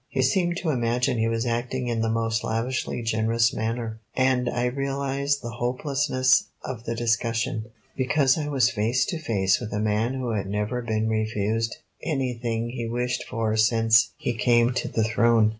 He 0.09 0.23
seemed 0.23 0.57
to 0.57 0.71
imagine 0.71 1.19
he 1.19 1.27
was 1.27 1.45
acting 1.45 1.87
in 1.87 2.01
the 2.01 2.09
most 2.09 2.43
lavishly 2.43 3.03
generous 3.03 3.53
manner, 3.53 3.99
and 4.15 4.49
I 4.49 4.65
realized 4.65 5.43
the 5.43 5.51
hopelessness 5.51 6.45
of 6.65 6.85
the 6.85 6.95
discussion, 6.95 7.65
because 7.95 8.35
I 8.35 8.47
was 8.47 8.71
face 8.71 9.05
to 9.05 9.19
face 9.19 9.59
with 9.59 9.71
a 9.73 9.79
man 9.79 10.15
who 10.15 10.31
had 10.31 10.49
never 10.49 10.81
been 10.81 11.07
refused 11.07 11.77
anything 12.01 12.71
he 12.71 12.87
wished 12.87 13.25
for 13.25 13.55
since 13.55 14.09
he 14.17 14.33
came 14.33 14.73
to 14.73 14.87
the 14.87 15.03
throne. 15.03 15.49